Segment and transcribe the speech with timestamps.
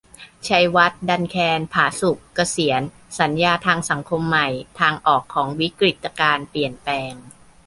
[0.47, 2.81] ชัยวัฒน์ ดันแคน ผาสุก เกษียร-
[3.19, 4.47] สัญญาทางสังคมใหม่:
[4.79, 7.13] ทางออกของวิกฤติการเปลี่ยนแปลง